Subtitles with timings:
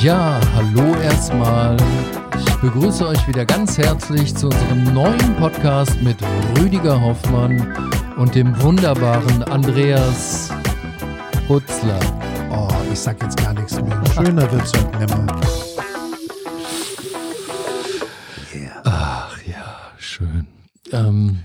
[0.00, 1.76] Ja, hallo erstmal.
[2.38, 6.16] Ich begrüße euch wieder ganz herzlich zu unserem neuen Podcast mit
[6.58, 7.74] Rüdiger Hoffmann
[8.16, 10.50] und dem wunderbaren Andreas
[11.48, 11.98] Hutzler.
[12.50, 14.00] Oh, ich sag jetzt gar nichts mehr.
[14.14, 15.26] Schöner wird's heute nimmer.
[18.84, 20.46] Ach ja, schön.
[20.92, 21.40] Ähm,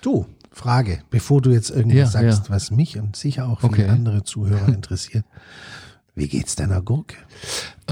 [0.00, 0.26] Du,
[0.58, 2.54] Frage, bevor du jetzt irgendwas Ja, sagst, ja.
[2.54, 3.88] was mich und sicher auch viele Okay.
[3.88, 5.24] andere Zuhörer interessiert.
[6.14, 7.16] Wie geht's deiner Gurke?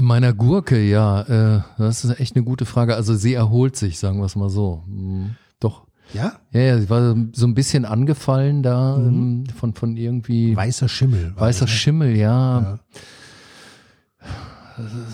[0.01, 2.95] meiner Gurke, ja, äh, das ist echt eine gute Frage.
[2.95, 4.83] Also sie erholt sich, sagen wir es mal so.
[4.85, 5.87] Hm, Doch.
[6.13, 6.33] Ja?
[6.51, 11.33] Ja, ja, sie war so ein bisschen angefallen da ähm, von, von irgendwie Weißer Schimmel.
[11.35, 11.77] weißer das, ne?
[11.77, 12.59] Schimmel, ja.
[12.61, 12.79] Ja.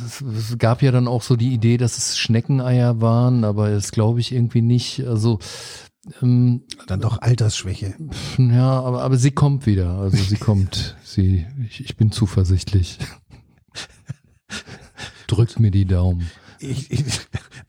[0.05, 3.91] Es, es gab ja dann auch so die Idee, dass es Schneckeneier waren, aber das
[3.91, 5.05] glaube ich irgendwie nicht.
[5.07, 5.39] Also
[6.21, 7.95] ähm, Dann doch Altersschwäche.
[8.37, 9.97] ja, aber, aber sie kommt wieder.
[9.99, 10.95] Also sie kommt.
[11.03, 12.97] Sie, ich, ich bin zuversichtlich.
[15.27, 16.27] Drückt mir die Daumen.
[16.59, 17.03] Ich, ich,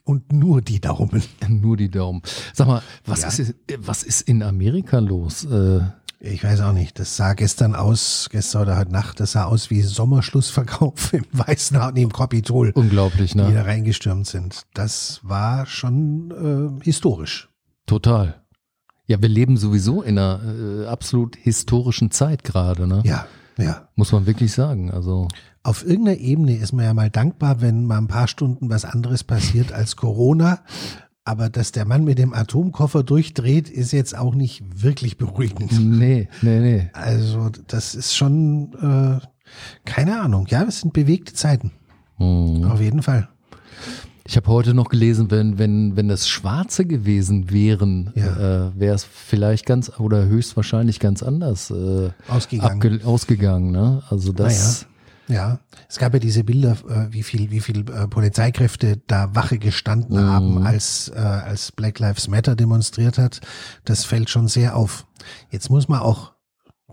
[0.04, 1.22] und nur die Daumen.
[1.48, 2.22] Nur die Daumen.
[2.52, 3.28] Sag mal, was, Ja.
[3.28, 5.44] ist, was ist in Amerika los?
[5.44, 5.80] Äh,
[6.20, 6.98] Ich weiß auch nicht.
[6.98, 11.82] Das sah gestern aus, gestern oder heute Nacht, das sah aus wie Sommerschlussverkauf im Weißen
[11.82, 13.64] Haus, im Kapitol, unglaublich, die da ne?
[13.66, 14.62] reingestürmt sind.
[14.74, 17.48] Das war schon äh, historisch.
[17.86, 18.42] Total.
[19.06, 23.02] Ja, wir leben sowieso in einer äh, absolut historischen Zeit gerade, ne?
[23.04, 23.26] Ja,
[23.58, 23.88] ja.
[23.94, 24.90] Muss man wirklich sagen.
[24.90, 25.28] Also
[25.62, 29.22] Auf irgendeiner Ebene ist man ja mal dankbar, wenn mal ein paar Stunden was anderes
[29.22, 30.60] passiert als Corona.
[31.26, 35.72] Aber dass der Mann mit dem Atomkoffer durchdreht, ist jetzt auch nicht wirklich beruhigend.
[35.80, 36.90] nee, nee, nee.
[36.92, 39.26] Also das ist schon, äh,
[39.84, 40.46] keine Ahnung.
[40.48, 41.72] Ja, es sind bewegte Zeiten.
[42.18, 42.64] Mhm.
[42.64, 43.28] Auf jeden Fall.
[44.26, 48.68] Ich habe heute noch gelesen, wenn, wenn, wenn das Schwarze gewesen wären, Ja.
[48.68, 53.04] äh, wäre es vielleicht ganz oder höchstwahrscheinlich ganz anders äh, Ausgegangen.
[53.04, 53.70] ausgegangen.
[53.70, 54.02] Ne?
[54.08, 54.86] Also das,
[55.28, 55.58] Ja,
[55.88, 60.18] es gab ja diese Bilder, äh, wie viel, wie viel äh, Polizeikräfte da Wache gestanden
[60.18, 63.40] haben, als, äh, als Black Lives Matter demonstriert hat.
[63.84, 65.06] Das fällt schon sehr auf.
[65.50, 66.32] Jetzt muss man auch,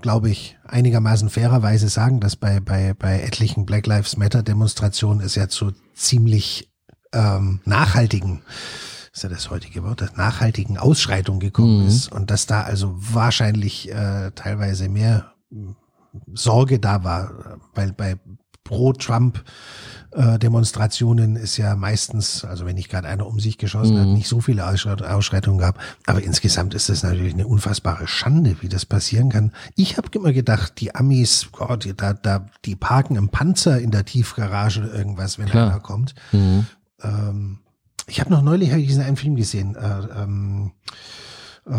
[0.01, 5.35] glaube ich, einigermaßen fairerweise sagen, dass bei, bei, bei etlichen Black Lives Matter Demonstrationen es
[5.35, 6.70] ja zu ziemlich
[7.13, 8.41] ähm, nachhaltigen
[9.13, 11.87] ist ja das heutige Wort, das nachhaltigen Ausschreitung gekommen Mhm.
[11.87, 15.33] ist und dass da also wahrscheinlich äh, teilweise mehr
[16.33, 18.17] Sorge da war, weil bei
[18.63, 19.43] Pro-Trump
[20.13, 24.13] äh, Demonstrationen ist ja meistens, also wenn nicht gerade einer um sich geschossen hat, Mhm.
[24.13, 25.77] nicht so viele Ausschreit- Ausschreitungen gab.
[26.05, 29.51] Aber insgesamt ist das natürlich eine unfassbare Schande, wie das passieren kann.
[29.75, 33.91] Ich habe immer gedacht, die Amis, Gott, die, da, da, die parken im Panzer in
[33.91, 35.69] der Tiefgarage oder irgendwas, wenn Klar.
[35.71, 36.13] einer kommt.
[36.31, 36.65] Mhm.
[37.03, 37.59] Ähm,
[38.07, 40.71] ich habe noch neulich hab ich diesen einen Film gesehen, äh, ähm,
[41.67, 41.71] äh,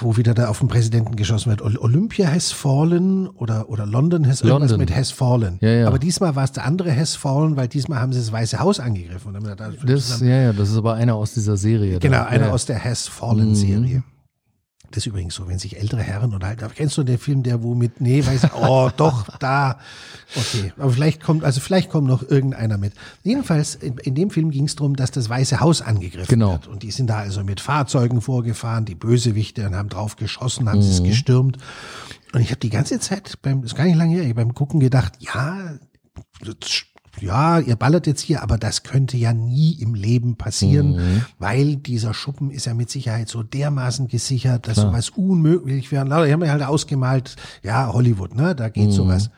[0.00, 1.62] wo wieder da auf den Präsidenten geschossen wird.
[1.62, 4.80] Ol- Olympia has fallen oder, oder London has irgendwas London.
[4.80, 5.58] mit has fallen.
[5.60, 5.86] Ja, ja.
[5.86, 8.80] Aber diesmal war es der andere has fallen, weil diesmal haben sie das Weiße Haus
[8.80, 9.34] angegriffen.
[9.34, 12.00] Und gesagt, da- Das, ja, ja, das ist aber einer aus dieser Serie.
[12.00, 12.24] Genau, da.
[12.24, 12.52] einer ja.
[12.52, 14.02] aus der Has Fallen Mhm.
[14.94, 16.70] Das ist übrigens so, wenn sich ältere Herren unterhalten.
[16.72, 19.80] Kennst du den Film, der wo mit, nee, weiß, oh, doch, da.
[20.36, 22.92] Okay, aber vielleicht kommt, also vielleicht kommt noch irgendeiner mit.
[23.24, 26.52] Jedenfalls, in, in dem Film ging es darum, dass das Weiße Haus angegriffen Genau.
[26.52, 26.68] wird.
[26.68, 30.78] Und die sind da also mit Fahrzeugen vorgefahren, die Bösewichte, und haben drauf geschossen, haben
[30.78, 30.84] Mhm.
[30.90, 31.58] es gestürmt.
[32.32, 34.78] Und ich habe die ganze Zeit, beim, das ist gar nicht lange her, beim Gucken
[34.78, 35.74] gedacht, ja,
[36.40, 36.84] das-
[37.20, 41.24] ja, ihr ballert jetzt hier, aber das könnte ja nie im Leben passieren, Mhm.
[41.38, 44.86] weil dieser Schuppen ist ja mit Sicherheit so dermaßen gesichert, dass Klar.
[44.90, 46.04] sowas unmöglich wäre.
[46.04, 48.72] Die haben ja halt ausgemalt, ja, Hollywood, ne, da Mhm.
[48.72, 49.30] geht sowas.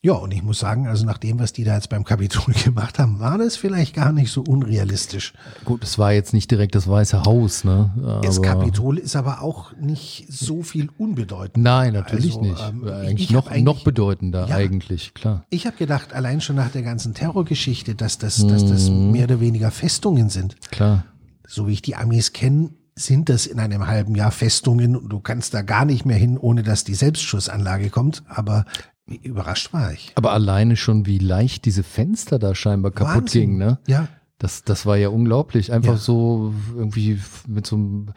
[0.00, 2.98] Ja, und ich muss sagen, also nach dem, was die da jetzt beim Kapitol gemacht
[3.00, 5.32] haben, war das vielleicht gar nicht so unrealistisch.
[5.64, 8.20] Gut, es war jetzt nicht direkt das Weiße Haus, ne?
[8.22, 11.64] Das Aber- Kapitol ist aber auch nicht so viel unbedeutend.
[11.64, 12.60] Nein, natürlich Also, nicht.
[12.68, 14.54] ähm, eigentlich ich noch, eigentlich- noch bedeutender, Ja.
[14.54, 15.44] eigentlich, klar.
[15.50, 19.40] Ich habe gedacht, allein schon nach der ganzen Terrorgeschichte, dass das, dass das mehr oder
[19.40, 20.56] weniger Festungen sind.
[20.70, 21.04] Klar.
[21.50, 25.18] so wie ich die Amis kenne, sind das in einem halben Jahr Festungen und du
[25.20, 28.22] kannst da gar nicht mehr hin, ohne dass die Selbstschussanlage kommt.
[28.28, 28.66] Aber
[29.08, 30.12] überrascht war ich.
[30.14, 33.40] Aber alleine schon, wie leicht diese Fenster da scheinbar kaputt Wahnsinn.
[33.42, 33.78] gingen, ne?
[33.86, 34.08] Ja,
[34.38, 35.72] Das, das war ja unglaublich.
[35.72, 35.98] Einfach Ja.
[35.98, 38.10] so irgendwie mit so einem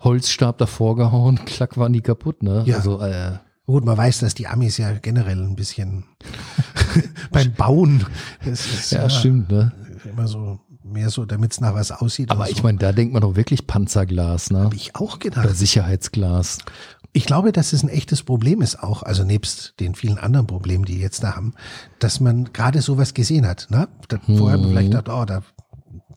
[0.00, 2.62] Holzstab davor gehauen, klack waren die kaputt, ne?
[2.66, 2.76] Ja.
[2.76, 6.04] Also, äh, gut, man weiß, dass die Amis ja generell ein bisschen
[7.30, 8.04] beim Bauen,
[8.44, 9.72] ist ja, stimmt, ne?
[10.04, 12.30] immer so mehr so, damit es nach was aussieht.
[12.30, 12.62] Aber oder ich so.
[12.64, 14.64] meine, da denkt man doch wirklich Panzerglas, ne?
[14.64, 15.56] Hab ich auch Oder gedacht.
[15.56, 16.58] Sicherheitsglas.
[17.14, 20.84] Ich glaube, dass es ein echtes Problem ist auch, also nebst den vielen anderen Problemen,
[20.86, 21.52] die jetzt da haben,
[21.98, 23.66] dass man gerade sowas gesehen hat.
[23.70, 23.86] Ne?
[24.26, 25.42] Vorher hat man vielleicht gedacht, oh, da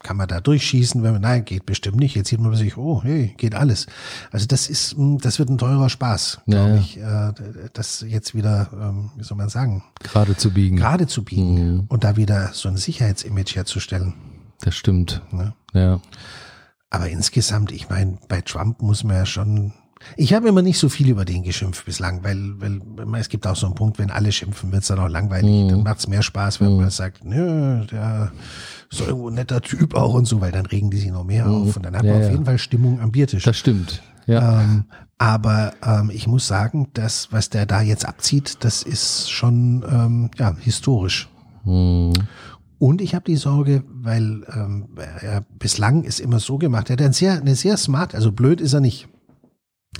[0.03, 2.15] kann man da durchschießen, wenn man, nein, geht bestimmt nicht.
[2.15, 3.87] Jetzt sieht man sich, oh, hey, geht alles.
[4.31, 6.79] Also das ist, hm, das wird ein teurer Spaß, glaube Ja, ja.
[6.79, 10.77] ich, äh, das jetzt wieder, ähm, wie soll man sagen, Gerade zu biegen.
[10.77, 11.85] gerade zu biegen Mhm.
[11.89, 14.13] und da wieder so ein Sicherheitsimage herzustellen.
[14.61, 15.21] Das stimmt.
[15.31, 15.53] Ne?
[15.73, 15.99] Ja.
[16.89, 19.73] Aber insgesamt, ich meine, bei Trump muss man ja schon.
[20.17, 23.55] Ich habe immer nicht so viel über den geschimpft bislang, weil, weil es gibt auch
[23.55, 25.69] so einen Punkt, wenn alle schimpfen, wird's dann auch langweilig.
[25.69, 28.31] Dann macht's mehr Spaß, wenn man sagt, nö, der
[28.91, 31.23] ist doch irgendwo ein netter Typ auch und so, weil dann regen die sich noch
[31.23, 32.31] mehr auf und dann hat Ja, man auf ja.
[32.31, 33.43] jeden Fall Stimmung am Biertisch.
[33.43, 34.01] Das stimmt.
[34.27, 34.61] Ja.
[34.61, 34.85] Ähm,
[35.17, 40.31] aber ähm, ich muss sagen, das, was der da jetzt abzieht, das ist schon ähm,
[40.37, 41.29] ja, historisch.
[41.63, 42.13] Hm.
[42.77, 44.89] Und ich habe die Sorge, weil ähm,
[45.21, 48.59] er bislang ist immer so gemacht, er hat ein sehr, eine sehr smart, also blöd
[48.59, 49.07] ist er nicht,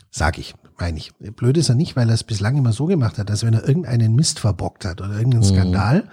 [0.10, 1.14] sag ich, meine ich.
[1.36, 3.68] Blöd ist er nicht, weil er es bislang immer so gemacht hat, dass wenn er
[3.68, 6.10] irgendeinen Mist verbockt hat oder irgendeinen Skandal,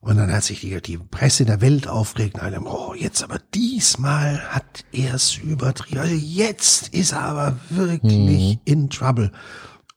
[0.00, 3.40] und dann hat sich die, die Presse der Welt aufgeregt und alle, oh, jetzt aber
[3.52, 5.98] diesmal hat er es übertrieben.
[6.00, 9.32] Also jetzt ist er aber wirklich in Trouble.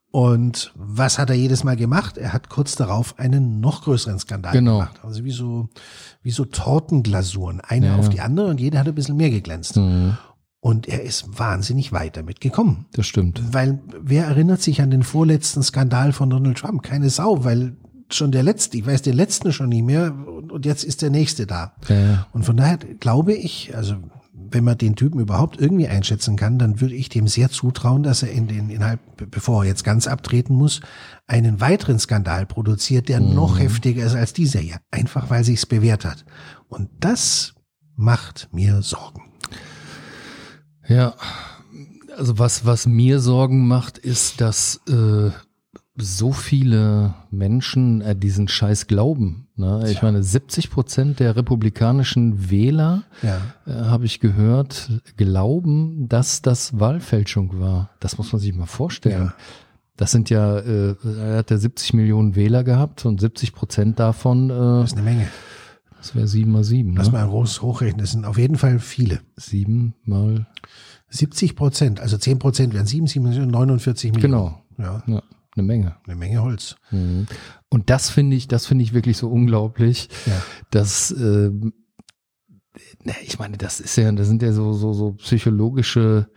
[0.09, 2.17] Und was hat er jedes Mal gemacht?
[2.17, 4.79] Er hat kurz darauf einen noch größeren Skandal Genau.
[4.79, 4.99] gemacht.
[5.03, 5.69] Also wie so,
[6.23, 7.61] wie so Tortenglasuren.
[7.61, 9.77] Eine Ja, auf die andere und jede hat ein bisschen mehr geglänzt.
[9.77, 10.17] Mhm.
[10.61, 12.85] Und er ist wahnsinnig weit damit gekommen.
[12.93, 13.41] Das stimmt.
[13.51, 16.83] Weil wer erinnert sich an den vorletzten Skandal von Donald Trump?
[16.83, 17.75] Keine Sau, weil
[18.11, 21.47] schon der letzte, ich weiß den letzten schon nicht mehr und jetzt ist der nächste
[21.47, 21.73] da.
[21.87, 22.27] Ja, ja.
[22.31, 23.95] Und von daher glaube ich, also
[24.33, 28.21] wenn man den Typen überhaupt irgendwie einschätzen kann, dann würde ich dem sehr zutrauen, dass
[28.21, 28.99] er in den innerhalb,
[29.31, 30.81] bevor er jetzt ganz abtreten muss,
[31.25, 34.77] einen weiteren Skandal produziert, der noch heftiger ist als dieser hier.
[34.91, 36.25] Einfach weil sich's bewährt hat.
[36.67, 37.55] Und das
[37.95, 39.30] macht mir Sorgen.
[40.91, 41.13] Ja,
[42.17, 45.31] also was, was mir Sorgen macht, ist, dass äh,
[45.97, 49.47] so viele Menschen äh, diesen Scheiß glauben.
[49.55, 49.85] Ne?
[49.89, 53.37] Ich meine, 70 Prozent der republikanischen Wähler, Ja.
[53.67, 57.91] äh, habe ich gehört, glauben, dass das Wahlfälschung war.
[57.99, 59.25] Das muss man sich mal vorstellen.
[59.27, 59.33] Ja.
[59.97, 64.49] Das sind ja, äh, er hat ja 70 Millionen Wähler gehabt und 70 Prozent davon,
[64.49, 65.27] äh, Das ist eine Menge.
[66.01, 66.95] Das wäre sieben mal sieben.
[66.95, 67.13] Lass Ne?
[67.13, 67.99] mal groß hochrechnen.
[67.99, 69.21] Das sind auf jeden Fall viele.
[69.35, 70.47] Sieben mal,
[71.09, 74.31] 70 Prozent, also 10 Prozent wären 7, 7, 49 Millionen.
[74.31, 75.21] genau, Ja, ja,
[75.55, 75.95] eine Menge.
[76.05, 76.75] eine Menge Holz.
[76.89, 77.27] Mhm.
[77.69, 80.41] Und das finde ich, das finde ich wirklich so unglaublich, Ja.
[80.71, 81.51] dass, äh,
[83.23, 86.29] ich meine, das ist ja, das sind ja so, so, so psychologische,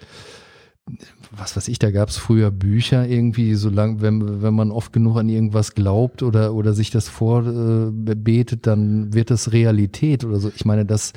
[1.37, 4.93] was weiß ich, da gab es früher Bücher irgendwie, so lang, wenn, wenn man oft
[4.93, 10.51] genug an irgendwas glaubt oder, oder sich das vorbetet, dann wird das Realität oder so.
[10.55, 11.13] Ich meine, das,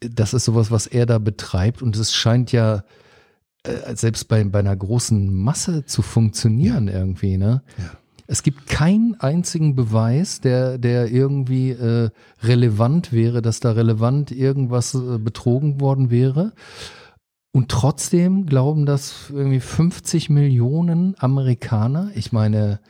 [0.00, 2.84] das ist sowas, was er da betreibt und es scheint ja
[3.64, 7.62] äh, selbst bei, bei einer großen Masse zu funktionieren irgendwie, ne?
[7.78, 7.84] Ja.
[8.30, 12.10] Es gibt keinen einzigen Beweis, der, der irgendwie äh,
[12.42, 16.52] relevant wäre, dass da relevant irgendwas äh, betrogen worden wäre.
[17.52, 22.10] Und trotzdem glauben das irgendwie 50 Millionen Amerikaner.
[22.14, 22.80] Ich meine,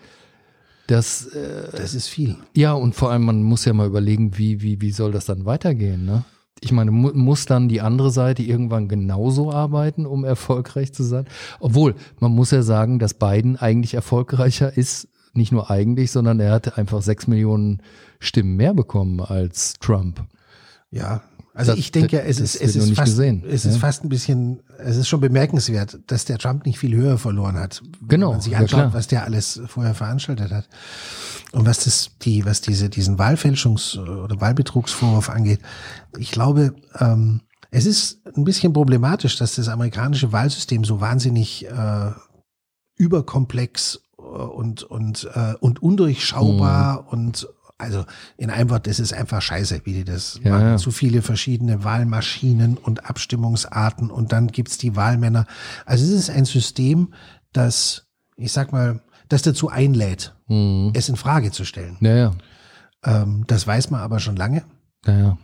[0.88, 2.36] das, äh, Das ist viel.
[2.54, 5.44] ja, und vor allem, man muss ja mal überlegen, wie, wie, wie soll das dann
[5.44, 6.24] weitergehen, ne?
[6.60, 11.26] Ich meine, mu muss dann die andere Seite irgendwann genauso arbeiten, um erfolgreich zu sein?
[11.60, 16.50] Obwohl, man muss ja sagen, dass Biden eigentlich erfolgreicher ist, nicht nur eigentlich, sondern er
[16.52, 17.80] hatte einfach sechs Millionen
[18.18, 20.24] Stimmen mehr bekommen als Trump.
[20.90, 21.22] Ja.
[21.58, 23.70] Also Das- ich denke, ja, es ist, es ist fast, gesehen, es ja.
[23.70, 27.56] ist fast ein bisschen, es ist schon bemerkenswert, dass der Trump nicht viel höher verloren
[27.58, 27.82] hat.
[28.06, 28.94] Genau, Wenn man sich ja, anschaut, klar.
[28.94, 30.68] was der alles vorher veranstaltet hat.
[31.50, 35.60] Und was das, die, was diese, diesen Wahlfälschungs- oder Wahlbetrugsvorwurf angeht.
[36.16, 37.40] Ich glaube, ähm,
[37.72, 42.12] es ist ein bisschen problematisch, dass das amerikanische Wahlsystem so wahnsinnig äh,
[42.96, 47.08] überkomplex äh, und und äh, und undurchschaubar Mhm.
[47.08, 48.04] und also
[48.36, 50.66] in einem Wort, das ist einfach scheiße, wie die das Ja, machen.
[50.66, 50.76] ja.
[50.76, 55.46] Zu viele verschiedene Wahlmaschinen und Abstimmungsarten und dann gibt's die Wahlmänner.
[55.86, 57.14] Also es ist ein System,
[57.52, 58.06] das,
[58.36, 60.90] ich sag mal, das dazu einlädt, Mhm.
[60.94, 61.96] es in Frage zu stellen.
[62.00, 62.32] Ja, ja,
[63.04, 64.64] Ähm, das weiß man aber schon lange.
[65.06, 65.38] ja, ja.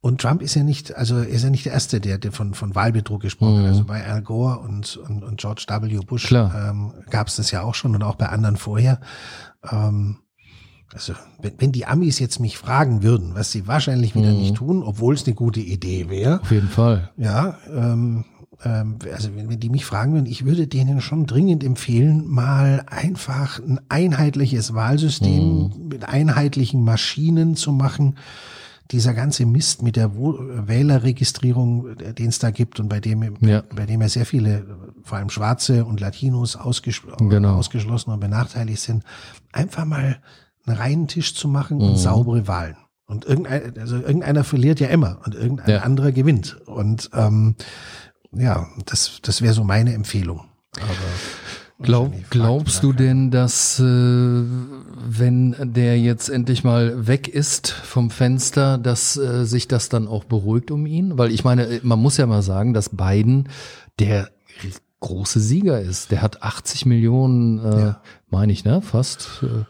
[0.00, 2.54] Und Trump ist ja nicht, also er ist ja nicht der Erste, der, der von,
[2.54, 3.62] von Wahlbetrug gesprochen hat.
[3.62, 3.68] Mhm.
[3.68, 6.00] Also bei Al Gore und, und, und George W.
[6.04, 6.70] Bush Klar.
[6.70, 9.00] ähm, gab es das ja auch schon und auch bei anderen vorher.
[9.70, 10.18] Ähm,
[10.92, 14.38] also wenn, wenn die Amis jetzt mich fragen würden, was sie wahrscheinlich wieder Mhm.
[14.38, 17.10] nicht tun, obwohl es eine gute Idee wäre, Auf jeden Fall.
[17.16, 18.24] ja, ähm,
[18.64, 22.84] ähm, also wenn, wenn die mich fragen würden, ich würde denen schon dringend empfehlen, mal
[22.86, 28.16] einfach ein einheitliches Wahlsystem mit einheitlichen Maschinen zu machen.
[28.90, 33.62] Dieser ganze Mist mit der Wählerregistrierung, äh, den es da gibt und bei dem, Ja.
[33.74, 34.64] bei dem ja sehr viele,
[35.04, 37.54] vor allem Schwarze und Latinos ausges Genau.
[37.56, 39.04] ausgeschlossen und benachteiligt sind,
[39.52, 40.18] einfach mal
[40.66, 42.76] einen reinen Tisch zu machen und saubere Wahlen.
[43.06, 45.78] Und irgendein, also irgendeiner verliert ja immer und irgendein ja.
[45.80, 46.60] anderer gewinnt.
[46.66, 47.56] Und ähm,
[48.32, 50.44] ja, das, das wäre so meine Empfehlung.
[50.76, 50.94] Aber
[51.82, 58.76] Glaub, glaubst du denn, dass äh, wenn der jetzt endlich mal weg ist vom Fenster,
[58.76, 61.16] dass äh, sich das dann auch beruhigt um ihn?
[61.16, 63.48] Weil ich meine, man muss ja mal sagen, dass Biden
[63.98, 64.28] der
[65.00, 66.10] große Sieger ist.
[66.10, 68.02] Der hat 80 Millionen, äh, ja.
[68.28, 68.82] meine ich, ne?
[68.82, 69.42] Fast.
[69.42, 69.64] Äh,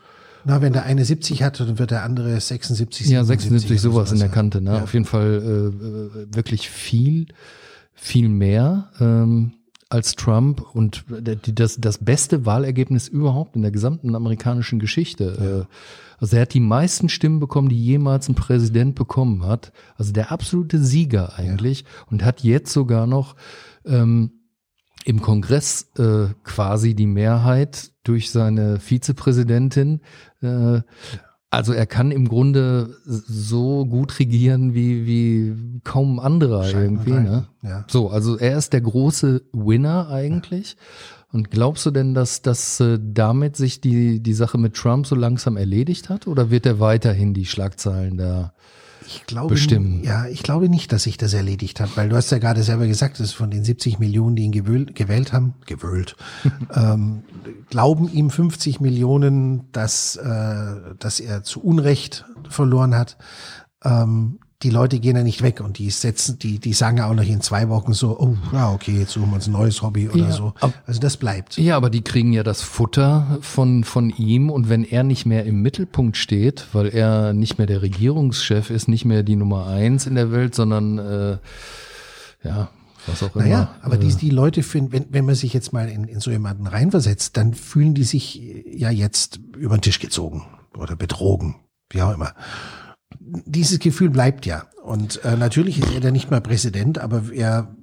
[0.44, 3.10] na, wenn der eine 70 hat, dann wird der andere 76, 77.
[3.10, 4.76] Ja, 76, sowas, in der Kante, ne?
[4.76, 4.82] Ja.
[4.82, 7.26] Auf jeden Fall äh, äh, wirklich viel,
[7.94, 8.90] viel mehr.
[9.00, 9.52] Ähm,
[9.90, 15.36] als Trump und das, das beste Wahlergebnis überhaupt in der gesamten amerikanischen Geschichte.
[15.38, 15.60] Ja.
[15.60, 15.64] Äh,
[16.20, 19.72] also er hat die meisten Stimmen bekommen, die jemals ein Präsident bekommen hat.
[19.96, 21.86] Also der absolute Sieger eigentlich ja.
[22.10, 23.34] und hat jetzt sogar noch
[23.84, 24.30] ähm,
[25.04, 30.00] im Kongress äh, quasi die Mehrheit durch seine Vizepräsidentin.
[30.42, 30.80] Äh,
[31.50, 37.12] also er kann im Grunde so gut regieren wie, wie kaum anderer Scheint irgendwie.
[37.12, 37.48] Ne?
[37.62, 37.84] Ja.
[37.88, 40.76] So, also er ist der große Winner eigentlich.
[40.78, 41.16] Ja.
[41.32, 45.14] Und glaubst du denn, dass, dass äh, damit sich die, die Sache mit Trump so
[45.14, 46.26] langsam erledigt hat?
[46.26, 48.52] Oder wird er weiterhin die Schlagzeilen da
[49.16, 50.02] ich glaube, bestimmen.
[50.04, 52.86] Ja, ich glaube nicht, dass sich das erledigt hat, weil du hast ja gerade selber
[52.86, 56.16] gesagt, dass von den 70 Millionen, die ihn gewählt, gewählt haben, gewählt,
[56.74, 57.22] ähm,
[57.68, 63.16] glauben ihm 50 Millionen, dass, äh, dass er zu Unrecht verloren hat.
[63.84, 67.14] Ähm, die Leute gehen ja nicht weg und die setzen, die, die sagen ja auch
[67.14, 70.08] noch in zwei Wochen so, oh, ja, okay, jetzt suchen wir uns ein neues Hobby
[70.08, 70.52] oder ja, so.
[70.86, 71.56] Also das bleibt.
[71.56, 75.46] Ja, aber die kriegen ja das Futter von, von ihm und wenn er nicht mehr
[75.46, 80.06] im Mittelpunkt steht, weil er nicht mehr der Regierungschef ist, nicht mehr die Nummer eins
[80.06, 81.38] in der Welt, sondern, äh,
[82.44, 82.68] ja,
[83.06, 83.44] was auch immer.
[83.44, 86.30] Naja, aber die, die Leute finden, wenn, wenn man sich jetzt mal in, in so
[86.30, 90.44] jemanden reinversetzt, dann fühlen die sich ja jetzt über den Tisch gezogen
[90.76, 91.56] oder betrogen,
[91.88, 92.34] wie auch immer
[93.18, 94.64] dieses Gefühl bleibt ja.
[94.82, 97.74] Und äh, natürlich ist er dann nicht mehr Präsident, aber er,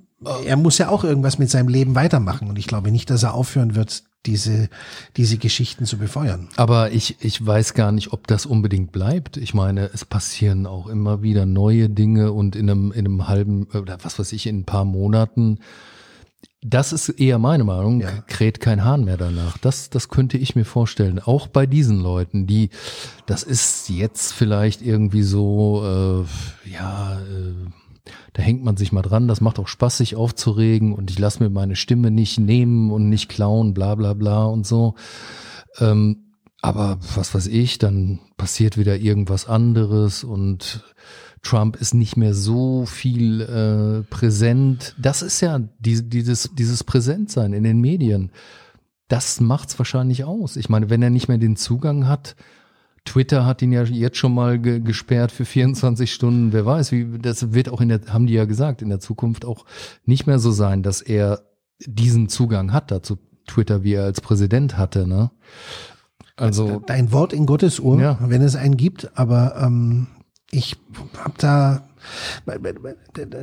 [0.46, 2.50] er muss ja auch irgendwas mit seinem Leben weitermachen.
[2.50, 4.70] Und ich glaube nicht, dass er aufhören wird, diese,
[5.16, 6.50] diese Geschichten zu befeuern.
[6.58, 9.38] Aber ich, ich weiß gar nicht, ob das unbedingt bleibt.
[9.38, 13.68] Ich meine, es passieren auch immer wieder neue Dinge und in einem, in einem halben,
[13.74, 15.60] oder was weiß ich, in ein paar Monaten
[16.62, 18.22] das ist eher meine Meinung, ja.
[18.28, 19.58] kräht kein Hahn mehr danach.
[19.60, 21.20] Das, das könnte ich mir vorstellen.
[21.20, 22.70] Auch bei diesen Leuten, die,
[23.28, 26.26] das ist jetzt vielleicht irgendwie so,
[26.66, 27.70] äh, ja, äh,
[28.34, 31.44] da hängt man sich mal dran, das macht auch Spaß, sich aufzuregen und ich lasse
[31.44, 34.96] mir meine Stimme nicht nehmen und nicht klauen, bla bla bla und so.
[35.80, 40.84] Ähm, aber was weiß ich, dann passiert wieder irgendwas anderes und
[41.44, 44.96] Trump ist nicht mehr so viel äh, präsent.
[44.98, 48.32] Das ist ja die, dieses, dieses Präsentsein in den Medien.
[49.08, 50.58] Das macht's wahrscheinlich aus.
[50.58, 52.36] Ich meine, wenn er nicht mehr den Zugang hat,
[53.06, 56.52] Twitter hat ihn ja jetzt schon mal ge gesperrt für 24 Stunden.
[56.52, 59.46] Wer weiß, wie das wird auch in der, haben die ja gesagt, in der Zukunft
[59.46, 59.66] auch
[60.06, 61.42] nicht mehr so sein, dass er
[61.86, 63.18] diesen Zugang hat dazu
[63.48, 65.08] Twitter, wie er als Präsident hatte.
[65.08, 65.32] Ne?
[66.36, 68.20] Also dein Wort in Gottes Ohr, ja.
[68.22, 70.08] wenn es einen gibt, aber ähm,
[70.52, 70.78] ich
[71.18, 71.84] habe da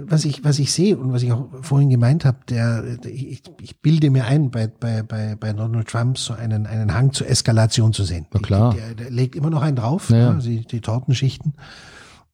[0.06, 3.80] was ich was ich sehe und was ich auch vorhin gemeint habe, der ich, ich
[3.80, 7.92] bilde mir ein bei bei bei bei Donald Trump so einen einen Hang zur Eskalation
[7.92, 8.26] zu sehen.
[8.32, 8.74] Na klar.
[8.74, 10.32] Der, der legt immer noch einen drauf, ja.
[10.32, 11.54] ne, die, die Tortenschichten.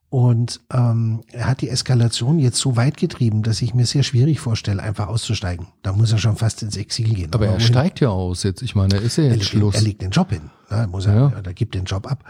[0.08, 4.40] Und ähm, er hat die Eskalation jetzt so weit getrieben, dass ich mir sehr schwierig
[4.40, 5.68] vorstelle, einfach auszusteigen.
[5.82, 7.32] Da muss er schon fast ins Exil gehen.
[7.32, 8.60] Aber, Aber er steigt ja aus jetzt.
[8.62, 9.76] Ich meine, ist er jetzt er, Schluss?
[9.76, 10.50] Er legt den Job hin.
[10.68, 11.32] Ne, muss er, ja.
[11.44, 12.24] er gibt den Job ab.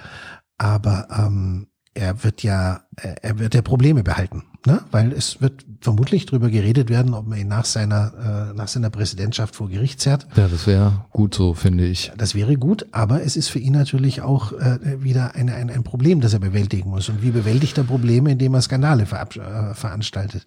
[0.59, 4.80] Aber ähm, er wird ja, er wird ja Probleme behalten, ne?
[4.92, 8.90] weil es wird vermutlich darüber geredet werden, ob man ihn nach seiner, äh, nach seiner
[8.90, 10.28] Präsidentschaft vor Gericht zerrt.
[10.37, 12.12] Ja, das wäre gut so, finde ich.
[12.16, 15.82] Das wäre gut, aber es ist für ihn natürlich auch äh, wieder eine, ein, ein
[15.82, 17.09] Problem, das er bewältigen muss.
[17.09, 20.47] Und wie bewältigt er Probleme, indem er Skandale äh, veranstaltet?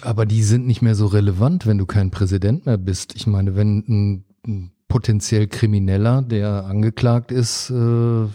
[0.00, 3.14] Aber die sind nicht mehr so relevant, wenn du kein Präsident mehr bist.
[3.14, 8.26] Ich meine, wenn ein, ein potenziell Krimineller, der angeklagt ist, äh,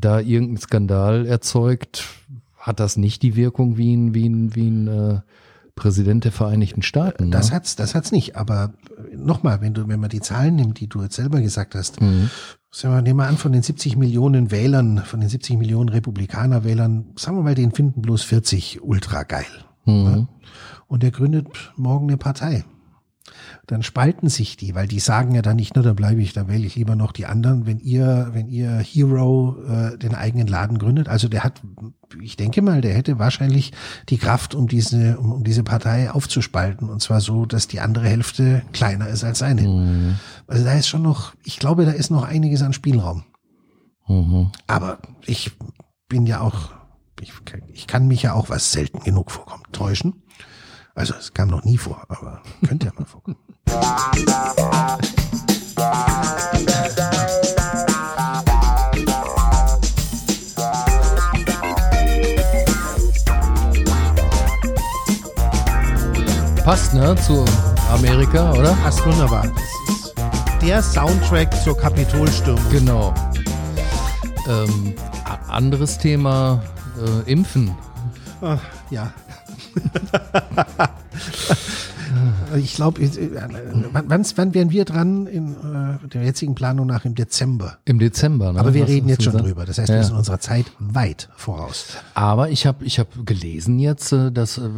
[0.00, 2.04] da irgendein Skandal erzeugt,
[2.56, 5.20] hat das nicht die Wirkung wie ein, wie ein, wie ein äh,
[5.74, 7.30] Präsident der Vereinigten Staaten.
[7.30, 7.56] Das ne?
[7.56, 8.36] hat's, das hat's nicht.
[8.36, 8.74] Aber
[9.14, 12.30] nochmal, wenn du, wenn man die Zahlen nimmt, die du jetzt selber gesagt hast, mhm.
[12.70, 17.12] sagen wir, nehmen wir an, von den 70 Millionen Wählern, von den 70 Millionen Republikaner-Wählern,
[17.16, 19.46] sagen wir mal, den finden bloß 40 ultra geil.
[19.84, 19.94] Mhm.
[19.94, 20.28] Ne?
[20.86, 22.64] Und er gründet morgen eine Partei
[23.66, 26.48] dann spalten sich die, weil die sagen ja dann nicht nur, da bleibe ich, da
[26.48, 30.78] wähle ich lieber noch die anderen, wenn ihr, wenn ihr Hero äh, den eigenen Laden
[30.78, 31.08] gründet.
[31.08, 31.60] Also der hat,
[32.20, 33.72] ich denke mal, der hätte wahrscheinlich
[34.08, 36.88] die Kraft, um diese, um, um diese Partei aufzuspalten.
[36.88, 39.62] Und zwar so, dass die andere Hälfte kleiner ist als seine.
[39.62, 40.16] Mhm.
[40.46, 43.24] Also da ist schon noch, ich glaube, da ist noch einiges an Spielraum.
[44.08, 44.50] Mhm.
[44.66, 45.52] Aber ich
[46.08, 46.72] bin ja auch
[47.22, 47.32] ich,
[47.72, 50.22] ich kann mich ja auch, was selten genug vorkommt, täuschen.
[50.94, 53.36] Also es kam noch nie vor, aber könnte ja mal vorkommen.
[66.64, 67.44] Passt, ne, zu
[67.90, 68.72] Amerika, oder?
[68.74, 69.42] Passt wunderbar.
[69.42, 70.14] Das ist
[70.62, 72.62] der Soundtrack zur Kapitolstürmung.
[72.70, 73.12] Genau.
[74.48, 74.94] Ähm,
[75.48, 76.62] anderes Thema,
[77.04, 77.74] äh, Impfen.
[78.40, 78.58] Ah,
[78.90, 79.12] ja.
[82.56, 83.00] Ich glaube,
[83.92, 87.78] wann, wann, wann wären wir dran in äh, der jetzigen Planung nach im Dezember?
[87.84, 88.60] Im Dezember, ne?
[88.60, 89.48] Aber wir Was reden jetzt schon gesagt?
[89.48, 89.64] drüber.
[89.64, 89.96] Das heißt, Ja.
[89.96, 91.96] wir sind unserer Zeit weit voraus.
[92.14, 94.68] Aber ich habe ich hab gelesen jetzt, äh, dass äh,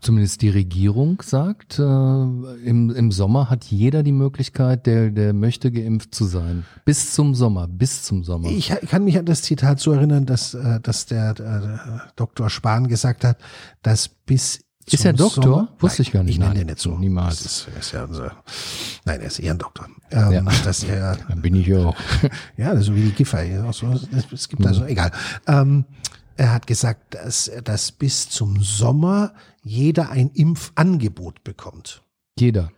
[0.00, 5.70] zumindest die Regierung sagt, äh, im, im Sommer hat jeder die Möglichkeit, der, der möchte
[5.70, 6.64] geimpft zu sein.
[6.84, 8.48] Bis zum Sommer, bis zum Sommer.
[8.50, 12.50] Ich kann mich an das Zitat so erinnern, dass, äh, dass der äh, Dr.
[12.50, 13.38] Spahn gesagt hat,
[13.82, 14.60] dass bis
[14.90, 15.42] Ist er Doktor?
[15.42, 16.34] Sommer, Wusste ich gar nicht.
[16.34, 16.96] Ich nenne Nein, den nicht so.
[16.96, 17.44] niemals.
[17.44, 18.32] Ist, er ist ja unser,
[19.04, 19.86] nein, er ist eher ein Doktor.
[20.10, 20.42] Ähm, Ja.
[20.64, 21.96] Dass er, Dann bin ich auch.
[22.56, 25.10] ja, so wie die so, es, es gibt also, egal.
[25.46, 25.84] Ähm,
[26.36, 29.32] er hat gesagt, dass, dass bis zum Sommer
[29.66, 32.02] jeder ein Impfangebot bekommt.
[32.38, 32.70] Jeder.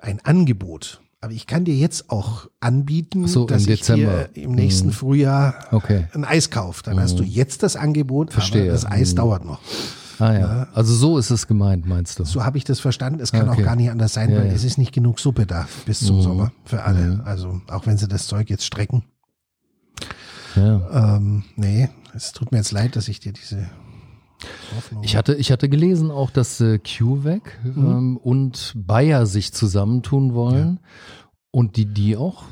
[0.00, 1.00] Ein Angebot.
[1.22, 4.92] Aber ich kann dir jetzt auch anbieten, so, im dass ich dir im nächsten Mhm.
[4.92, 6.06] Frühjahr Okay.
[6.12, 6.86] ein Eis kauft.
[6.86, 8.64] Dann hast du jetzt das Angebot, Verstehe.
[8.64, 9.16] aber das Eis Mhm.
[9.16, 9.60] dauert noch.
[10.18, 10.68] Ah ja.
[10.74, 12.24] Also so ist es gemeint, meinst du?
[12.24, 13.20] So habe ich das verstanden.
[13.20, 13.62] Es kann Okay.
[13.62, 14.52] auch gar nicht anders sein, Ja, weil ja.
[14.52, 16.22] es ist nicht genug Suppe da bis zum Mhm.
[16.22, 17.16] Sommer für alle.
[17.16, 17.20] Mhm.
[17.22, 19.02] Also auch wenn sie das Zeug jetzt strecken.
[20.54, 21.16] Ja.
[21.16, 23.68] Ähm, nee, es tut mir jetzt leid, dass ich dir diese
[24.76, 25.02] Hoffnung.
[25.04, 30.80] Ich hatte, ich hatte gelesen auch, dass äh, CureVac ähm, und Bayer sich zusammentun wollen
[31.50, 32.44] und die, die auch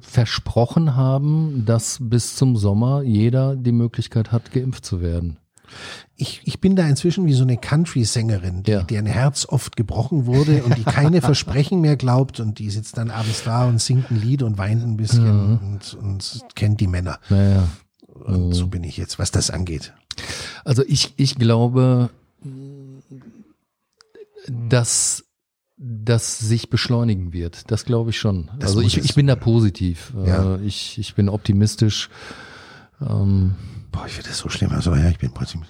[0.00, 5.38] versprochen haben, dass bis zum Sommer jeder die Möglichkeit hat, geimpft zu werden.
[6.16, 8.82] ich, ich bin da inzwischen wie so eine Country-Sängerin, die, Ja.
[8.82, 13.10] deren Herz oft gebrochen wurde und die keine Versprechen mehr glaubt und die sitzt dann
[13.10, 15.58] abends da und singt ein Lied und weint ein bisschen Mhm.
[15.74, 17.18] und, und kennt die Männer.
[17.28, 17.68] Naja.
[18.24, 18.52] Und Mhm.
[18.52, 19.92] so bin ich jetzt, was das angeht.
[20.64, 22.10] Also ich, ich glaube,
[24.48, 25.24] dass
[25.76, 27.70] das sich beschleunigen wird.
[27.70, 28.50] Das glaube ich schon.
[28.58, 30.12] Das also ich, ich bin da positiv.
[30.26, 30.56] Ja.
[30.56, 32.10] Äh, Ich, ich bin optimistisch.
[33.00, 33.54] Ähm,
[33.92, 34.70] Boah, ich finde das so schlimm.
[34.72, 35.62] Also ja, ich bin trotzdem.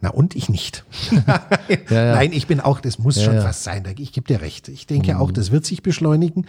[0.00, 0.84] Na und ich nicht.
[1.90, 2.14] Ja, ja.
[2.14, 3.84] Nein, ich bin auch, das muss schon fast sein.
[3.98, 4.68] Ich gebe dir recht.
[4.68, 5.20] Ich denke Mhm.
[5.20, 6.46] auch, das wird sich beschleunigen.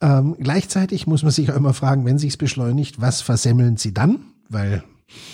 [0.00, 4.20] Ähm, gleichzeitig muss man sich auch immer fragen, wenn sich's beschleunigt, was versemmeln sie dann?
[4.48, 4.82] Weil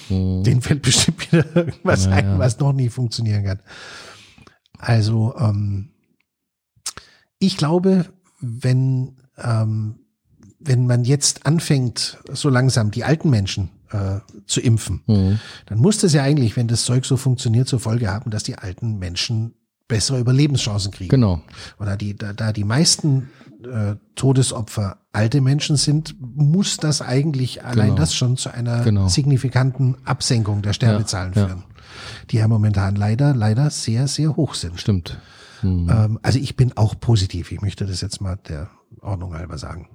[0.09, 0.44] Mhm.
[0.44, 2.38] denen fällt bestimmt wieder irgendwas Ja, ein, ja.
[2.38, 3.61] was noch nie funktionieren kann.
[4.79, 5.90] Also, ähm,
[7.38, 8.07] ich glaube,
[8.40, 9.96] wenn, ähm,
[10.61, 15.38] wenn man jetzt anfängt, so langsam die alten Menschen äh, zu impfen, Mhm.
[15.66, 18.57] dann muss das ja eigentlich, wenn das Zeug so funktioniert, zur Folge haben, dass die
[18.57, 19.55] alten Menschen
[19.88, 21.11] bessere Überlebenschancen kriegen.
[21.11, 21.42] Genau.
[21.79, 23.29] Oder die, da, da die meisten
[23.66, 27.96] äh, Todesopfer alte Menschen sind, muss das eigentlich allein Genau.
[27.98, 29.09] das schon zu einer Genau.
[29.09, 31.46] signifikanten Absenkung der Sterbezahlen Ja, ja.
[31.48, 31.64] führen,
[32.31, 34.81] die ja momentan leider, leider sehr, sehr hoch sind.
[34.81, 35.18] Stimmt.
[35.62, 35.88] Mhm.
[35.90, 37.53] Ähm, also ich bin auch positiv.
[37.53, 38.68] Ich möchte das jetzt mal der
[39.00, 39.88] Ordnung halber sagen.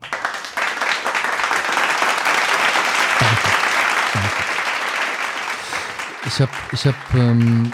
[6.26, 7.72] Ich habe ich hab, ähm,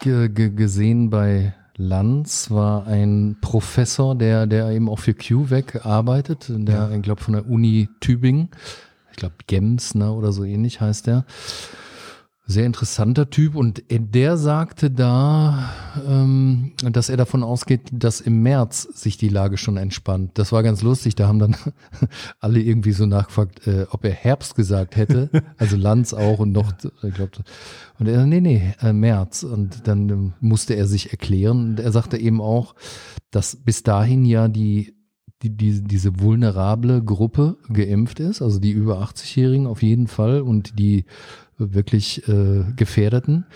[0.00, 6.46] ge ge gesehen bei Lanz war ein Professor, der, der eben auch für QVAC arbeitet,
[6.48, 8.50] der, ich glaube, von der Uni Tübingen,
[9.10, 11.24] ich glaube Gemsner oder so ähnlich heißt der.
[12.50, 15.70] Sehr interessanter Typ und er- der sagte da,
[16.04, 20.32] ähm, dass er davon ausgeht, dass im März sich die Lage schon entspannt.
[20.34, 21.54] Das war ganz lustig, da haben dann
[22.40, 26.72] alle irgendwie so nachgefragt, äh, ob er Herbst gesagt hätte, also Lanz auch und noch,
[27.04, 27.30] ich glaube,
[28.00, 29.44] und er, nee, nee, äh, März.
[29.44, 31.70] Und dann ähm, musste er sich erklären.
[31.70, 32.74] Und er sagte eben auch,
[33.30, 34.96] dass bis dahin ja die
[35.42, 40.78] die, die, diese vulnerable Gruppe geimpft ist, also die über 80-Jährigen auf jeden Fall und
[40.78, 41.06] die
[41.60, 43.46] wirklich äh, Gefährdeten.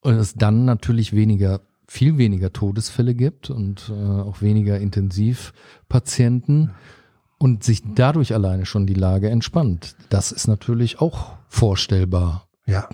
[0.00, 6.72] Und es dann natürlich weniger, viel weniger Todesfälle gibt und äh, auch weniger Intensivpatienten
[7.38, 9.96] und sich dadurch alleine schon die Lage entspannt.
[10.08, 12.48] Das ist natürlich auch vorstellbar.
[12.66, 12.88] Ja,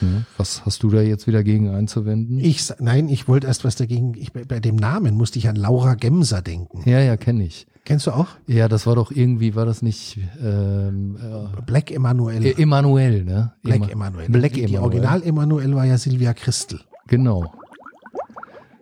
[0.00, 0.26] Ne?
[0.36, 2.38] Was hast du da jetzt wieder gegen einzuwenden?
[2.38, 5.94] ich, nein, ich wollte erst was dagegen, ich, bei dem Namen musste ich an Laura
[5.94, 6.88] Gemser denken.
[6.88, 7.66] ja, ja, kenne ich.
[7.86, 8.26] Kennst du auch?
[8.48, 12.44] Ja, das war doch irgendwie, war das nicht ähm, äh, Black Emanuel.
[12.44, 13.52] E- Emanuel, ne?
[13.62, 14.28] Black Ema- Emanuel.
[14.28, 14.84] Black die, die Emanuel.
[15.04, 16.80] Original Emanuel war ja Silvia Christel.
[17.06, 17.54] Genau.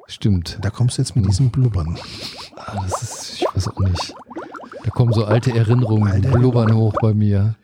[0.06, 0.58] Stimmt.
[0.62, 1.98] Da kommst du jetzt mit diesem Blubbern.
[2.56, 4.14] Ah, Das ist, ich weiß auch nicht.
[4.84, 7.54] Da kommen so alte Erinnerungen, Alte blubbern hoch bei mir.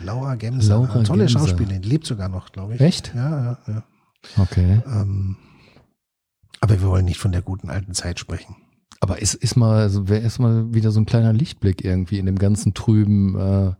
[0.00, 0.74] Laura Gemser.
[0.74, 1.38] Laura Tolle Gemser.
[1.38, 2.80] Schauspielerin, lebt sogar noch, glaube ich.
[2.80, 3.12] Echt?
[3.14, 3.82] Ja, ja, ja.
[4.38, 4.82] Okay.
[4.86, 5.36] Ähm,
[6.60, 8.56] aber wir wollen nicht von der guten alten Zeit sprechen.
[9.04, 12.38] Aber ist, ist mal, also wäre erstmal wieder so ein kleiner Lichtblick irgendwie in dem
[12.38, 13.72] ganzen trüben, äh,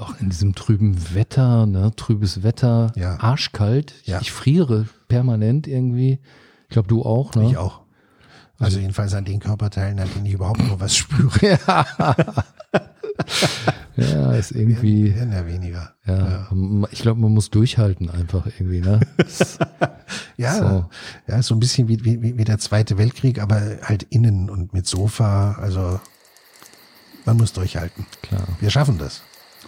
[0.00, 3.18] auch in diesem trüben Wetter, ne, trübes Wetter, Ja.
[3.20, 3.92] arschkalt.
[4.00, 4.20] Ich, Ja.
[4.22, 6.18] ich friere permanent irgendwie.
[6.62, 7.50] Ich glaube, du auch, ne?
[7.50, 7.82] Ich auch.
[8.58, 11.58] Also jedenfalls an den Körperteilen, an denen ich überhaupt nur was spüre.
[11.66, 11.84] Ja,
[14.38, 15.92] ist irgendwie, Werden ja weniger.
[16.06, 16.48] ja,
[16.90, 19.00] ich glaube, man muss durchhalten einfach irgendwie, ne?
[19.16, 19.58] Das-
[20.36, 20.86] Ja, So.
[21.28, 24.86] ja, so ein bisschen wie, wie, wie der Zweite Weltkrieg, aber halt innen und mit
[24.86, 25.52] Sofa.
[25.52, 26.00] Also
[27.24, 28.06] man muss durchhalten.
[28.22, 28.42] Klar.
[28.60, 29.22] Wir schaffen das.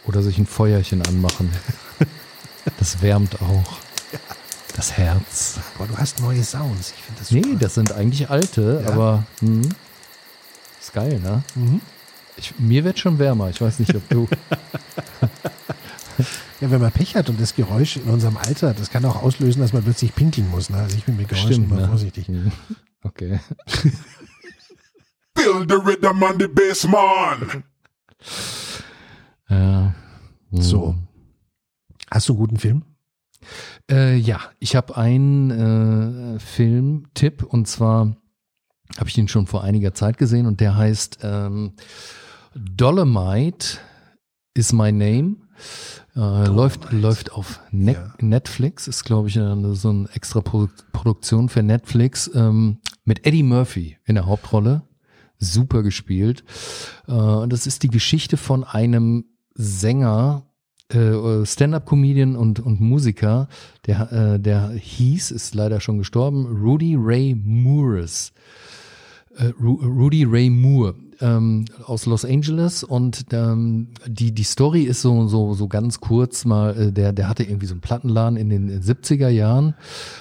[0.07, 1.51] Oder sich ein Feuerchen anmachen.
[2.79, 3.77] Das wärmt auch.
[4.75, 5.59] Das Herz.
[5.77, 6.95] Boah, du hast neue Sounds.
[6.97, 7.47] Ich finde das super.
[7.47, 8.91] Nee, das sind eigentlich alte, Ja.
[8.93, 9.69] aber hm,
[10.81, 11.43] ist geil, ne?
[11.55, 11.83] Mhm.
[12.37, 13.51] Ich, mir wird schon wärmer.
[13.51, 14.29] Ich weiß nicht, ob du.
[16.61, 19.61] Ja, wenn man Pech hat und das Geräusch in unserem Alter, das kann auch auslösen,
[19.61, 20.71] dass man plötzlich pinkeln muss.
[20.71, 20.79] Ne?
[20.79, 21.89] Also ich bin mit Geräuschen immer ne?
[21.89, 22.29] vorsichtig.
[22.29, 22.53] Hm.
[23.03, 23.41] Okay.
[25.37, 27.65] Feel the rhythm on the bass, man.
[29.51, 29.95] Ja.
[30.51, 30.63] Hm.
[30.63, 30.95] So.
[32.11, 32.85] Hast du einen guten Film?
[33.91, 38.17] Äh, ja, ich habe einen äh, Filmtipp und zwar
[38.97, 41.75] habe ich den schon vor einiger Zeit gesehen und der heißt ähm,
[42.55, 43.79] Dolomite
[44.55, 45.37] is my name.
[46.17, 48.15] Äh, läuft, läuft auf Ne Ja.
[48.21, 53.43] Netflix, ist glaube ich eine, so eine extra Produ Produktion für Netflix ähm, mit Eddie
[53.43, 54.83] Murphy in der Hauptrolle.
[55.39, 56.45] Super gespielt.
[57.09, 60.47] Äh, und das ist die Geschichte von einem Sänger,
[60.89, 63.49] äh, Stand-up-Comedian und, und Musiker,
[63.87, 68.33] der, äh, der hieß, ist leider schon gestorben, Rudy Ray Moores.
[69.37, 72.85] Äh, Ru Rudy Ray Moore ähm, aus Los Angeles.
[72.85, 77.29] Und ähm, die die Story ist so so so ganz kurz mal äh, der der
[77.29, 79.75] hatte irgendwie so einen Plattenladen in den 70er Jahren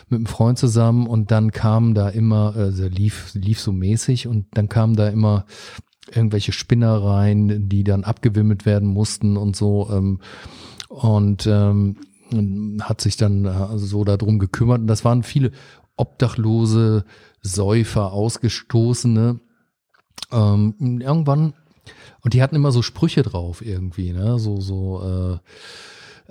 [0.10, 1.08] mit einem Freund zusammen.
[1.08, 4.28] Und dann kam da immer äh, der lief lief so mäßig.
[4.28, 5.46] Und dann kamen da immer
[6.12, 10.20] irgendwelche Spinnereien, die dann abgewimmelt werden mussten und so ähm,
[10.90, 11.98] und ähm,
[12.82, 14.82] hat sich dann äh, so darum gekümmert.
[14.82, 15.52] Und das waren viele
[15.96, 17.06] Obdachlose,
[17.44, 19.40] Säufer, Ausgestoßene.
[20.32, 21.54] Ähm, irgendwann,
[22.22, 24.40] und die hatten immer so Sprüche drauf irgendwie, ne?
[24.40, 25.34] So, so äh,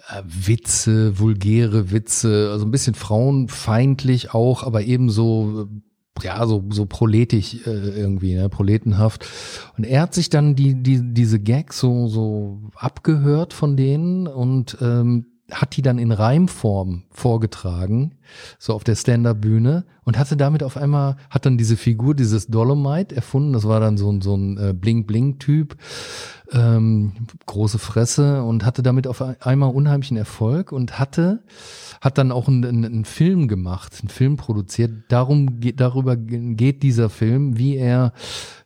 [0.08, 6.64] äh, Witze, vulgäre Witze, also ein bisschen frauenfeindlich auch, aber eben so, äh, ja, so,
[6.70, 8.48] so proletisch äh, irgendwie, ne?
[8.48, 9.26] proletenhaft.
[9.76, 14.78] Und er hat sich dann die, die, diese Gags so, so abgehört von denen und
[14.80, 18.14] ähm, hat die dann in Reimform vorgetragen,
[18.58, 23.14] so auf der Stand-Up-Bühne und hatte damit auf einmal, hat dann diese Figur, dieses Dolomite
[23.14, 25.76] erfunden, das war dann so ein, so ein äh, Blink-Blink-Typ,
[26.52, 27.12] ähm,
[27.46, 31.42] große Fresse und hatte damit auf einmal unheimlichen Erfolg und hatte,
[32.00, 34.92] hat dann auch einen, einen, Film gemacht, einen Film produziert.
[35.08, 38.12] Darum geht, darüber geht dieser Film, wie er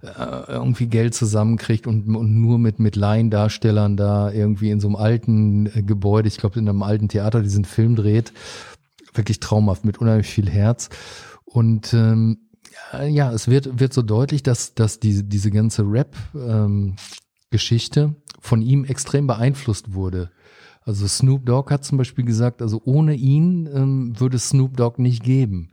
[0.03, 4.97] äh, irgendwie Geld zusammenkriegt und, und nur mit, mit Laiendarstellern da irgendwie in so einem
[4.97, 8.33] alten äh, Gebäude, ich glaube in einem alten Theater diesen Film dreht.
[9.15, 10.91] Wirklich traumhaft, mit unheimlich viel Herz.
[11.45, 12.39] Und ähm,
[13.09, 16.97] ja, es wird, wird so deutlich, dass, dass diese, diese ganze Rap, ähm,
[17.57, 20.31] Geschichte von ihm extrem beeinflusst wurde.
[20.83, 25.01] Also Snoop Dogg hat zum Beispiel gesagt, also ohne ihn ähm, würde es Snoop Dogg
[25.01, 25.71] nicht geben.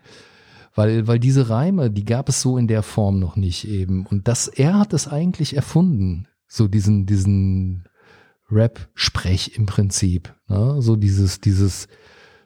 [0.74, 4.06] Weil, weil diese Reime, die gab es so in der Form noch nicht eben.
[4.08, 6.28] Und das, er hat es eigentlich erfunden.
[6.48, 7.84] So diesen, diesen
[8.50, 10.34] Rap-Sprech im Prinzip.
[10.48, 10.82] Ne?
[10.82, 11.90] So dieses, dieses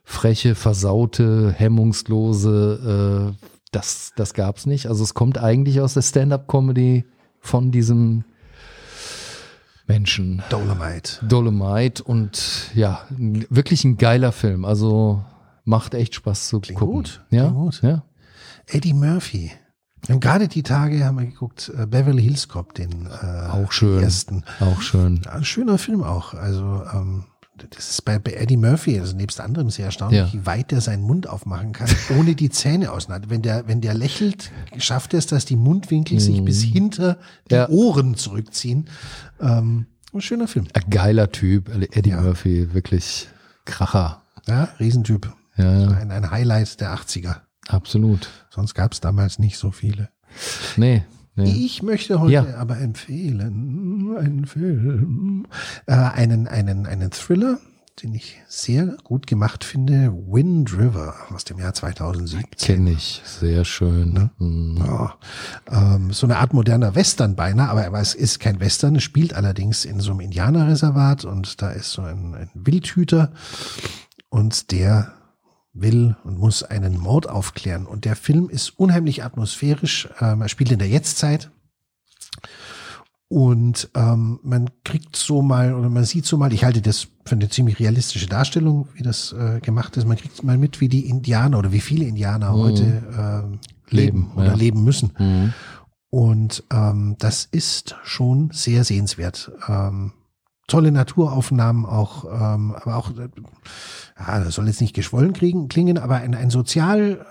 [0.03, 4.87] freche, versaute, hemmungslose, äh, das, das gab's nicht.
[4.87, 7.05] Also es kommt eigentlich aus der Stand-up-Comedy
[7.39, 8.25] von diesem
[9.87, 10.43] Menschen.
[10.49, 11.25] Dolomite.
[11.25, 14.65] Dolomite und ja, wirklich ein geiler Film.
[14.65, 15.23] Also
[15.63, 16.95] macht echt Spaß zu Klingt gucken.
[16.95, 17.81] gut, Ja, klingt gut.
[17.81, 18.03] ja.
[18.67, 19.51] Eddie Murphy.
[20.05, 23.71] Wir haben gerade die Tage haben wir geguckt, äh, Beverly Hills Cop, den äh, Auch
[23.71, 24.03] schön.
[24.03, 24.43] ersten.
[24.59, 25.21] Auch schön.
[25.25, 26.33] Ja, ein schöner Film auch.
[26.33, 27.25] Also ähm,
[27.69, 30.33] das ist bei, bei Eddie Murphy, also nebst anderem sehr erstaunlich, Ja.
[30.33, 33.29] wie weit er seinen Mund aufmachen kann, ohne die Zähne auseinander.
[33.29, 37.17] Wenn der, wenn der lächelt, schafft er es, dass die Mundwinkel sich bis hinter
[37.49, 37.59] die Mhm.
[37.61, 37.69] Ja.
[37.69, 38.89] Ohren zurückziehen.
[39.39, 40.67] Ähm, ein schöner Film.
[40.73, 42.21] Ein geiler Typ, Eddie Ja.
[42.21, 43.27] Murphy, wirklich
[43.65, 44.21] Kracher.
[44.47, 45.33] Ja, Riesentyp.
[45.57, 45.87] Ja.
[45.89, 47.41] Ein, ein Highlight der 80er.
[47.67, 48.29] Absolut.
[48.49, 50.09] Sonst gab es damals nicht so viele.
[50.77, 51.03] Nee,
[51.37, 51.65] nee.
[51.65, 52.55] Ich möchte heute Ja.
[52.57, 55.45] aber empfehlen einen Film,
[55.85, 57.59] äh, einen, einen, einen Thriller,
[58.03, 62.75] den ich sehr gut gemacht finde, Wind River aus dem Jahr 2017.
[62.75, 64.13] Kenne ich, sehr schön.
[64.13, 64.29] Ne?
[64.37, 64.77] Mhm.
[64.77, 65.15] Ja,
[65.71, 69.33] ähm, so eine Art moderner Western beinahe, aber, aber es ist kein Western, es spielt
[69.33, 73.31] allerdings in so einem Indianerreservat und da ist so ein, ein Wildhüter
[74.29, 75.13] und der
[75.81, 77.85] will und muss einen Mord aufklären.
[77.85, 80.09] Und der Film ist unheimlich atmosphärisch.
[80.19, 81.51] Ähm, er spielt in der Jetztzeit.
[83.29, 87.35] Und ähm, man kriegt so mal oder man sieht so mal, ich halte das für
[87.35, 90.07] eine ziemlich realistische Darstellung, wie das äh, gemacht ist.
[90.07, 92.59] Man kriegt mal mit, wie die Indianer oder wie viele Indianer mhm.
[92.59, 94.55] heute äh, leben, leben oder ja.
[94.55, 95.11] leben müssen.
[95.19, 95.53] Mhm.
[96.09, 99.51] Und ähm, das ist schon sehr sehenswert.
[99.67, 100.13] Ähm,
[100.67, 103.29] tolle Naturaufnahmen auch, ähm, aber auch, äh,
[104.19, 107.25] ja, das soll jetzt nicht geschwollen kriegen, klingen, aber ein, ein Sozial,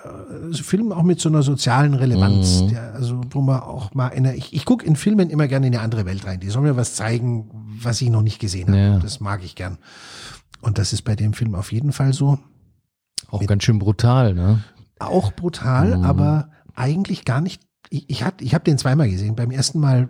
[0.50, 2.68] äh, Film auch mit so einer sozialen Relevanz, mhm.
[2.68, 5.66] der, also wo man auch mal in eine, ich, ich gucke in Filmen immer gerne
[5.66, 6.40] in eine andere Welt rein.
[6.40, 7.50] Die sollen mir was zeigen,
[7.82, 8.78] was ich noch nicht gesehen habe.
[8.78, 8.98] Ja.
[8.98, 9.76] Das mag ich gern.
[10.62, 12.38] Und das ist bei dem Film auf jeden Fall so.
[13.28, 14.64] Auch mit, ganz schön brutal, ne?
[14.98, 16.04] Auch brutal, mhm.
[16.04, 17.62] aber eigentlich gar nicht.
[17.90, 19.36] Ich, ich, hat, ich habe den zweimal gesehen.
[19.36, 20.08] Beim ersten Mal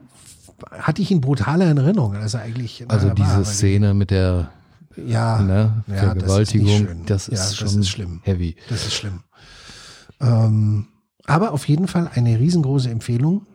[0.71, 2.17] hatte ich in brutaler Erinnerung.
[2.17, 2.85] Also eigentlich.
[2.89, 4.51] Also diese war, Szene mit der
[4.97, 8.21] ja, ne, Vergewaltigung, das ist, das ist ja, schon ist schlimm.
[8.25, 8.57] heavy.
[8.69, 9.21] Das ist schlimm.
[10.21, 10.87] Ähm,
[11.27, 13.47] aber auf jeden Fall eine riesengroße Empfehlung.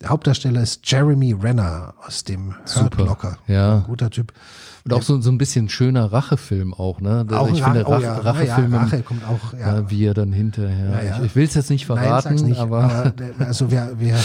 [0.00, 3.38] Der Hauptdarsteller ist Jeremy Renner aus dem Hurt Locker.
[3.46, 3.76] Ja.
[3.76, 4.32] Ein guter Typ.
[4.84, 7.26] Und auch so, so ein bisschen schöner Rachefilm auch, ne?
[7.30, 8.16] Auch ich finde Rach, oh, ja.
[8.16, 9.90] Rachefilme, ja, Rache kommt auch, ja.
[9.90, 11.04] wie er dann hinterher.
[11.04, 14.18] Ja, ich, ich will es jetzt nicht verraten, Nein, nicht, aber, aber also wer, wer,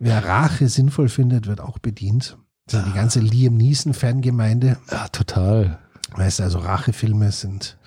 [0.00, 2.36] wer Rache sinnvoll findet, wird auch bedient.
[2.72, 4.78] Also die ganze Liam Neeson Fangemeinde.
[4.90, 5.78] Ja, total.
[6.16, 7.78] Weißt du, also Rachefilme sind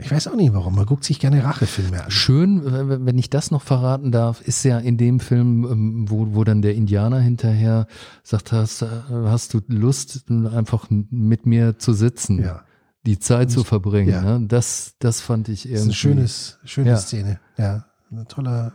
[0.00, 0.76] ich weiß auch nicht warum.
[0.76, 2.10] Man guckt sich gerne Rachefilme an.
[2.10, 6.44] Schön, wenn ich das noch verraten darf, ist ja in dem Film, ähm, wo, wo
[6.44, 7.86] dann der Indianer hinterher
[8.22, 12.62] sagt, hast, äh, hast du Lust, einfach mit mir zu sitzen, ja.
[13.06, 14.10] die Zeit zu verbringen.
[14.10, 14.38] Ja.
[14.38, 14.46] Ne?
[14.46, 15.74] Das, das fand ich irgendwie.
[15.74, 16.96] Das ist eine schönes, schöne ja.
[16.96, 17.40] Szene.
[17.56, 18.72] Ja, ein toller,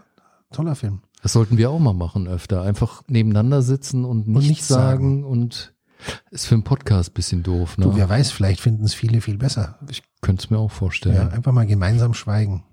[0.51, 1.01] toller Film.
[1.21, 2.63] Das sollten wir auch mal machen öfter.
[2.63, 5.73] Einfach nebeneinander sitzen und nichts, und nichts sagen, sagen und
[6.31, 7.85] ist für einen Podcast ein bisschen doof, ne?
[7.85, 9.79] Du, wer weiß, vielleicht finden es viele viel besser.
[9.89, 11.15] Ich könnte es mir auch vorstellen.
[11.15, 12.63] Ja, einfach mal gemeinsam schweigen.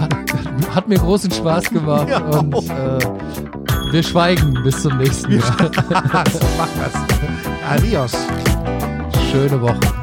[0.00, 5.46] hat, hat, mir großen Spaß gemacht ja, und äh, wir schweigen bis zum nächsten Mal.
[5.90, 6.94] machen wir's.
[7.68, 8.16] Adios.
[9.30, 9.97] Schöne Woche.